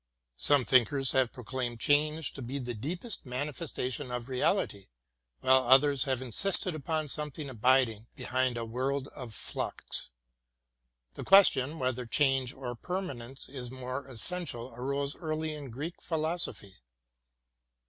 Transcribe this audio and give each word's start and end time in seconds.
Some 0.37 0.65
thinkers 0.65 1.11
have 1.11 1.31
proclaimed 1.31 1.79
change 1.79 2.33
to 2.33 2.41
be 2.41 2.57
the 2.57 2.73
deep 2.73 3.05
est 3.05 3.23
manifestation 3.23 4.09
of 4.09 4.29
reality, 4.29 4.87
while 5.41 5.67
others 5.67 6.05
have 6.05 6.23
insisted 6.23 6.73
upon 6.73 7.07
something 7.07 7.47
abiding 7.51 8.07
behind 8.15 8.57
a 8.57 8.65
world 8.65 9.09
of 9.09 9.31
flux. 9.35 10.09
The 11.13 11.23
question 11.23 11.77
whether 11.77 12.07
change 12.07 12.51
or 12.51 12.73
permanence 12.73 13.47
is 13.47 13.69
more 13.69 14.07
essential 14.07 14.73
arose 14.75 15.15
early 15.17 15.53
in 15.53 15.69
Greek 15.69 16.01
philosophy. 16.01 16.77